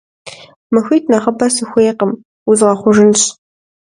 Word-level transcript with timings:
МахуитӀ 0.73 1.07
нэхъыбэ 1.11 1.47
сыхуейкъым, 1.55 2.11
узгъэхъужынщ. 2.49 3.21